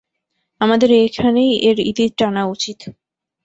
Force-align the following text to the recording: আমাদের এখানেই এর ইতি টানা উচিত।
আমাদের 0.61 0.89
এখানেই 1.01 1.51
এর 1.69 1.77
ইতি 1.89 2.05
টানা 2.17 2.43
উচিত। 2.45 2.79